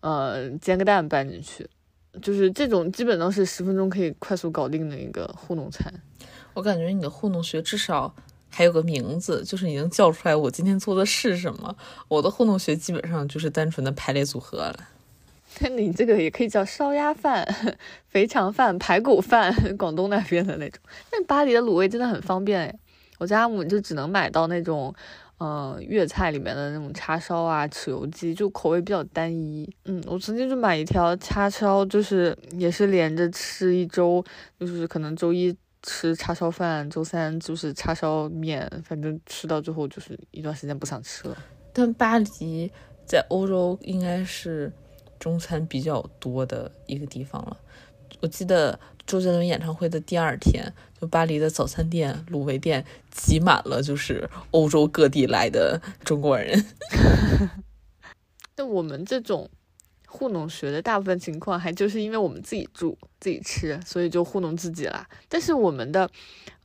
[0.00, 1.68] 呃煎个蛋拌进去。
[2.20, 5.92] 就是这种基本上是十分钟可以快速搞定的一个糊弄餐。
[6.54, 8.14] 我感觉你的糊弄学至少
[8.50, 11.74] 还有个名字，就是你能叫出来我今天做的是什么。
[12.08, 14.88] 我的糊弄学基本上就是单纯的排列组合了。
[15.60, 17.46] 那 你这个也可以叫烧鸭饭、
[18.08, 20.80] 肥肠饭、排骨饭， 广东那边的那种。
[21.12, 22.78] 那巴黎的卤味真的很方便诶，
[23.18, 24.94] 我家母就只能买到那种。
[25.38, 29.68] 嗯，粤菜里面的那种叉烧啊、豉油鸡，就口味比较单一。
[29.86, 34.24] 嗯，我曾经就买一条叉烧，就是也是连着吃一周，
[34.60, 41.36] 就是可能周一吃叉烧饭，周三就是叉烧面，反正吃到最后就是一段时间不想吃了。
[41.72, 42.70] 但巴黎
[43.04, 44.72] 在欧洲应该是
[45.18, 47.56] 中餐比较多的一个地方了。
[48.22, 56.64] 我记得周杰伦演唱会的第二天，就巴黎的早餐店、卤味店挤满了，就是欧洲各地来的中国人。
[58.56, 59.50] 那我们这种
[60.06, 65.04] 糊弄学的大部分情况，还就是因为我们自己住、自己吃，所以就糊弄自己啦。
[65.28, 66.08] 但是我们的，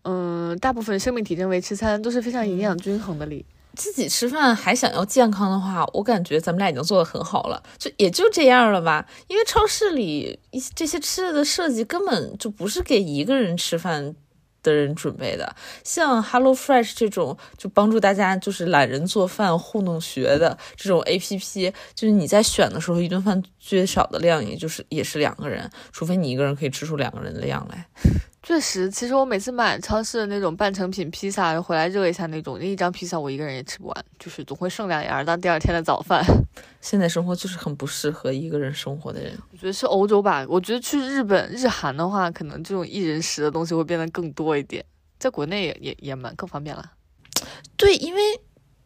[0.04, 3.44] 嗯，大部分生命体征维持餐都是非常营养均衡的里。
[3.78, 9.08] 自己吃饭还想要健康的话，我感觉咱们俩已经做的很好了，就也就这样了吧。
[9.28, 14.16] 因为超市里一这些吃的设计根本就不是给一个人吃饭
[14.64, 15.56] 的人准备的。
[15.84, 27.88] 像 Hello Fresh 这种就帮助大家就是懒人做饭糊弄学的这种 A P P，就是你在选的时候，一顿饭最少的量也就是也是两个人，除非你一个人可以吃出两个人的量来。
[28.48, 36.24] 确实，其实我每次买超市的那种半成品披萨回来热一下那种，那一张披萨我一个人也吃不完，就是总会剩两样当第二天的早饭。
[36.80, 39.38] 现在生活就是很不适合一个人生活的人。
[39.52, 44.86] 我觉得是欧洲吧，我觉得去日本、日韩的话，可能这种一人食的东西会变得更多一点，
[45.20, 46.94] 在国内也也也蛮更方便了。
[47.76, 48.22] 对，因为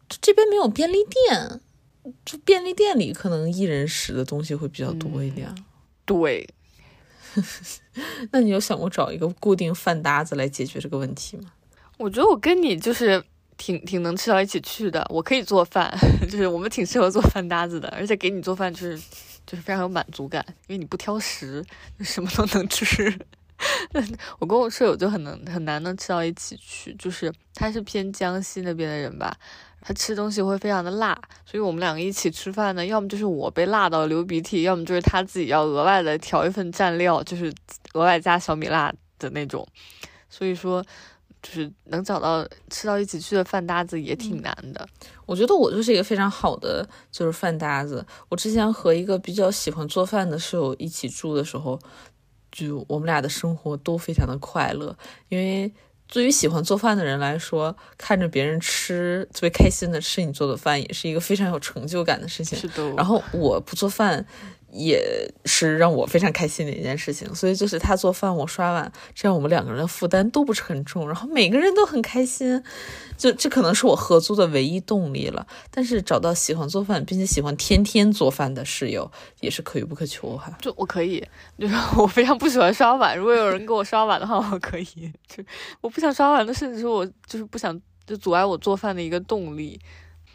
[0.08, 1.60] 这边没有便利店，
[2.24, 5.54] 就便利店里可能一人食的东西会比较多一点。
[6.04, 6.52] 对。
[8.32, 11.52] 那你有想过找一个固定饭搭子来解决这个问题吗？
[11.98, 13.22] 我觉得我跟你就是
[13.56, 15.06] 挺挺能吃到一起去的。
[15.10, 15.92] 我可以做饭，
[16.30, 18.98] 就是我们挺适合做饭搭子的，而且给你做饭就是
[19.46, 21.64] 就是非常有满足感，因为你不挑食，
[22.00, 23.16] 什么都能吃。
[24.40, 29.36] 我跟我舍友就很能很难能吃到一起去，就是他是偏江西那边的人吧。
[29.84, 37.52] 他吃东西会非常的辣，所以我们两个一起吃饭呢，要么就是我被辣到流鼻涕，要么就是他自己要额外的调一份蘸料，就是
[37.94, 39.66] 额外加小米辣的那种。
[40.30, 40.80] 所以说，
[41.42, 44.88] 就是能找到吃到一起去的饭搭子也挺难的。
[45.26, 48.06] 我觉得我就是一个非常好的就是饭搭子。
[48.28, 51.76] 我之前和一个比较喜欢做饭的室友一起住的时候，
[52.52, 54.96] 就我们俩的生活都非常的快乐，
[55.28, 55.72] 因为。
[56.12, 62.58] 对于喜欢做饭的人来说，看着别人吃特别开心的吃你做的饭，也是一个非常有成就感的事情。
[62.58, 62.86] 是的。
[62.90, 64.26] 然后我不做饭。
[64.72, 72.62] 也是让我非常开心的一件事情，所以就是他做饭，我刷碗，这样我们两个人的负担都不是很重，然后每个人都很开心，
[73.18, 75.46] 就这可能是我合租的唯一动力了。
[75.70, 80.56] 但是找到喜欢做饭并且喜欢天天做饭的室友也是可遇不可求哈。
[80.60, 81.22] 就我可以，
[81.58, 85.12] 就是我非常不喜欢刷碗，如果有人给我刷碗的话，我可以。
[85.28, 85.44] 就
[85.82, 89.78] 我不想刷碗的，甚至是我就是不想就阻碍我做饭的一个动力。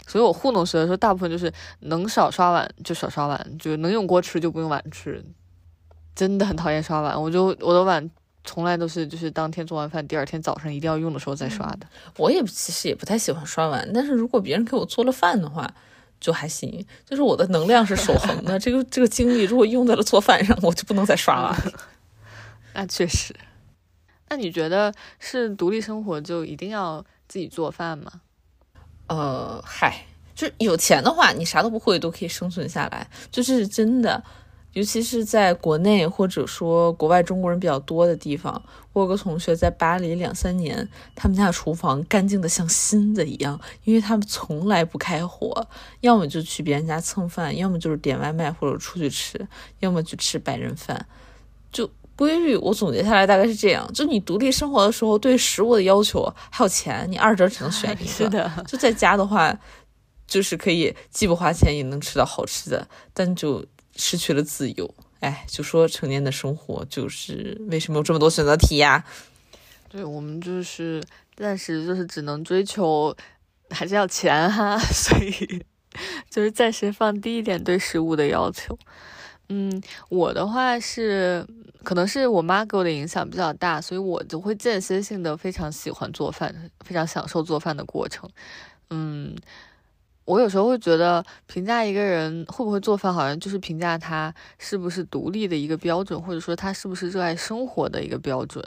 [0.08, 5.24] 所以我糊弄时的时候，大部分就是能少刷碗就少刷碗，就是能用锅吃就不用碗吃。
[6.16, 8.10] 真的很讨厌刷碗，我就我的碗
[8.44, 11.86] 从来都是就是当天做完饭，第二天早上一定要用的时候再刷的。
[12.18, 15.72] 我也其实也不太喜欢刷碗，但是如果别人给我做了饭的话，
[16.20, 16.84] 就还行。
[17.06, 21.74] 就是我的能量是守恒的，这个这个精力如果用在了做饭上，我就不能再刷碗。
[22.74, 23.36] 那确实。
[24.30, 28.22] 那你觉得是独立生活就一定要自己做饭吗？
[29.08, 30.06] 呃，嗨，
[30.36, 34.24] 就是有钱的话，你啥都不会都可以生存下来，就是真的。
[34.74, 38.62] 尤其是在国内或者说国外中国人比较多的地方，
[38.94, 45.68] 我有个同学在巴黎两三年，他们家的厨房干净的像新的一样，因为他们从来不开火，
[46.02, 49.48] 要么就去别人家蹭饭，要么就是点外卖或者出去吃，
[49.80, 51.08] 要么就吃白人饭，
[51.72, 51.90] 就。
[52.18, 58.04] 规律，我总结下来大概是这样：就你独立生活的时候，对食物的要求还有钱，你二者只能选一个。
[58.10, 59.58] 是的，就在家的话，
[60.28, 63.64] 就是可以既不花钱也能吃到好吃的，但就
[63.96, 69.06] 失去了自由，哎，就说成年的生活就是为什么有这么多选择题呀？
[69.90, 71.02] 对我们就是
[71.36, 73.16] 暂时就是只能追求，
[73.70, 75.64] 还是要钱哈， 所以
[76.30, 78.78] 就是暂时放低一点对食物的要求。
[79.50, 81.48] 嗯，我的话是，
[81.88, 88.30] 可能是我妈给我的影响比较大，所以我就会间歇性的非常喜欢做饭，非常享受做饭的过程。
[88.90, 89.34] 嗯，
[90.26, 98.62] 我有时候会觉得评价一个人会不会做饭，好像就是评价他是不是独立的一个标准，或者说他是不是热爱生活的一个标准。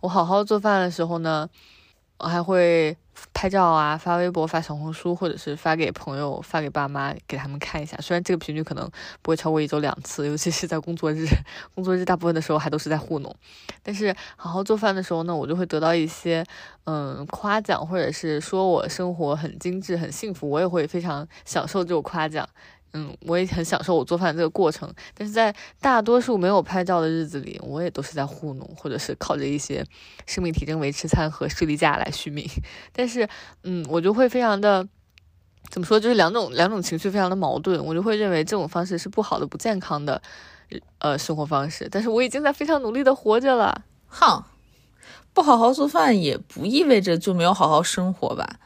[0.00, 1.48] 我好好做饭的时候呢，
[2.18, 2.96] 我还会。
[3.34, 7.96] 拍照啊，发微博、发小红书，或者是发给朋友、发给爸妈，给他们看一下。
[8.00, 8.88] 虽然这个频率可能
[9.22, 11.26] 不会超过一周两次，尤其是在工作日，
[11.74, 13.34] 工作日大部分的时候还都是在糊弄。
[13.82, 16.44] 但是好好做饭的时候呢，我就会得到一些
[16.84, 22.48] 嗯夸奖，或者是说我生活很精致、很幸福，我也会非常享受这种夸奖。
[22.92, 29.84] 嗯，我也很享受我做饭这个过程，但是在大多数没有拍照的日子里，我也都是在糊弄，或者是靠着一些
[30.26, 32.48] 生命体征维持餐和士力架来续命。
[32.92, 33.28] 但是，
[33.62, 34.88] 嗯，我就会非常的，
[35.70, 37.84] 怎么说，就是两种两种情绪非常的矛盾。
[37.84, 40.22] 我就会认为这种方式是不好的、不健康的，
[40.98, 41.88] 呃，生活方式。
[41.90, 43.82] 但是我已经在非常努力的活着了。
[44.08, 44.42] 哼，
[45.34, 48.58] 不好好做饭也不意味着就没有好好生活吧。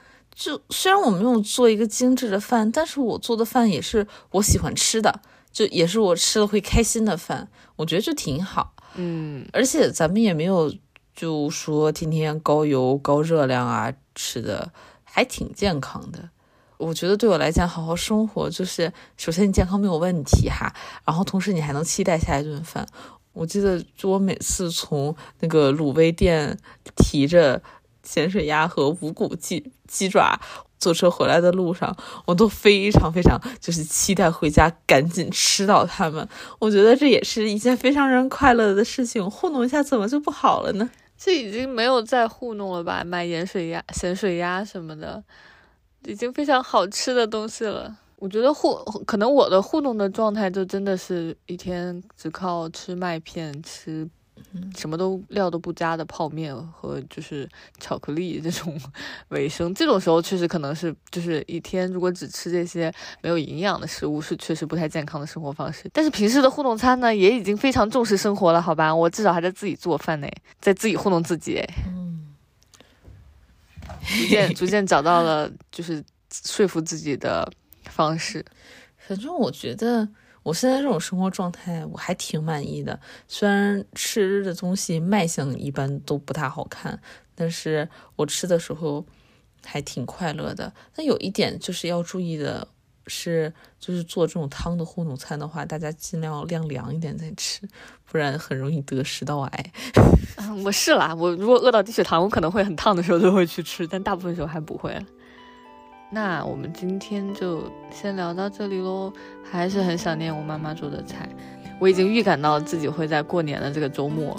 [0.45, 5.21] 就虽然我没有做一个精致的饭，但是我做的饭也是我喜欢吃的，
[5.53, 8.75] 就也是我吃了会开心的饭，我觉得就挺好。
[8.97, 10.75] 嗯，而且咱们也没有
[11.15, 14.73] 就说天天高油高热量啊，吃的
[15.05, 16.31] 还挺健康的。
[16.77, 20.75] 我觉得对我来讲，好好生活就是首先你健康没有问题哈，
[21.05, 22.85] 然后同时你还能期待下一顿饭。
[23.33, 26.59] 我记得就我每次从那个卤味店
[26.97, 27.63] 提着。
[28.03, 30.41] 咸水鸭和无骨鸡鸡爪，
[30.79, 31.97] 坐车回来的路上，
[32.27, 36.29] 我都非常非常就是期待回家赶紧吃到它们。
[36.59, 39.31] 我觉得这也是一件非常让人快乐的事情。
[39.31, 40.91] 糊弄一下怎么就不好了呢？
[41.17, 43.05] 这已经没有再糊弄了吧？
[43.05, 45.23] 买盐水鸭、咸水鸭什么的，
[46.05, 47.97] 已经非常好吃的东西了。
[48.17, 48.75] 我觉得糊
[49.07, 54.09] 可能我的糊弄的状态就真的是一天只靠吃麦片吃。
[54.77, 57.49] 什么都料都不加的泡面和就是
[57.81, 58.79] 巧克力这种
[59.29, 65.89] 卫生，这种时候确实可能是就是一天如果只吃这些没有营养的食物，是确实不太健康的生活方式。
[65.93, 68.95] 但是平时的互动餐呢，也已经非常重视生活了，好吧？
[68.95, 70.29] 我至少还在自己做饭呢，
[70.61, 71.63] 在自己糊弄自己，
[74.07, 77.51] 逐渐逐渐找到了就是说服自己的
[77.85, 78.45] 方式。
[78.97, 80.09] 反正我觉得。
[80.43, 87.01] 我现在这种生活状态我还挺满意的，虽然吃的东西卖相一般都不太好看，
[87.35, 89.05] 但是我吃的时候
[89.65, 90.73] 还挺快乐的。
[90.95, 92.67] 但有一点就是要注意的
[93.07, 97.69] 是，就是做这种汤的糊弄餐的话，大家尽量晾凉一点再吃，
[98.05, 99.73] 不然很容易得食道癌。
[100.65, 104.97] 我是啦，我如果饿到低血糖，我可能会很烫的时候就会去吃，但大部分时候还不会。
[106.15, 109.11] 那我们今天就先聊到这里喽，
[109.51, 111.27] 还是很想念我妈妈做的菜，
[111.81, 114.37] 我已经预感到自己会在过年的这个周末，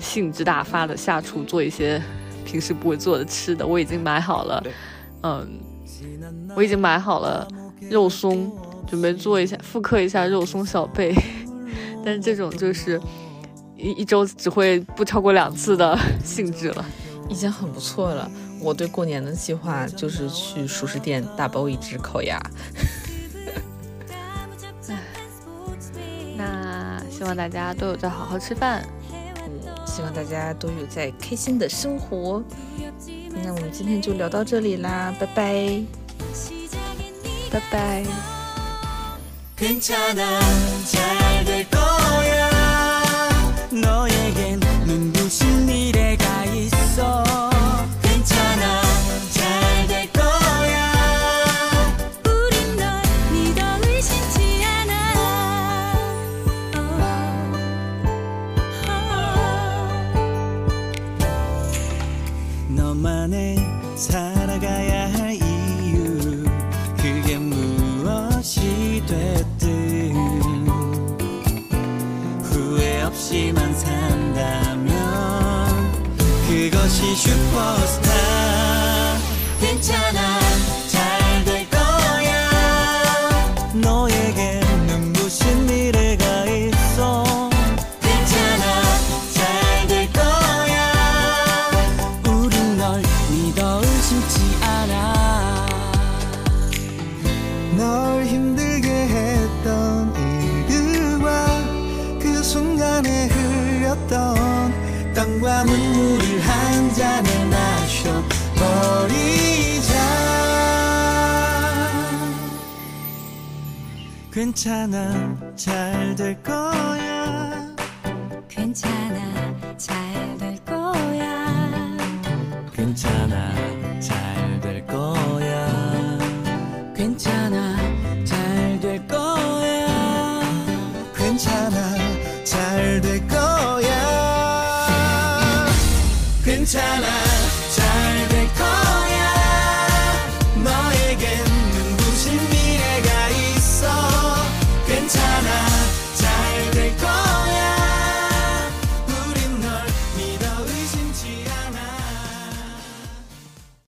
[0.00, 2.00] 兴致大发的下厨做一些
[2.46, 4.64] 平时不会做的吃的，我已经买好了，
[5.22, 5.46] 嗯，
[6.56, 7.46] 我已经买好了
[7.90, 8.50] 肉松，
[8.88, 11.14] 准备做一下复刻一下肉松小贝，
[12.02, 12.98] 但是这种就是
[13.76, 16.84] 一一周只会不超过两次的性质了，
[17.28, 18.30] 已经很不错了。
[18.60, 22.40] 我对过年的计划就是去熟食店打包一只烤鸭。
[26.36, 32.42] 那希望大家都有在好好吃饭，嗯，希望大家都有在开心的生活。
[33.42, 35.82] 那我们今天就聊到这里啦，拜拜，
[37.50, 38.04] 拜拜。